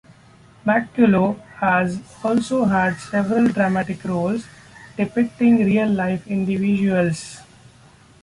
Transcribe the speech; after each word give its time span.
McCullough 0.65 1.39
has 1.59 2.01
also 2.23 2.65
had 2.65 2.95
several 2.97 3.47
dramatic 3.49 4.03
roles 4.03 4.47
depicting 4.97 5.63
real-life 5.63 6.25
individuals. 6.25 7.37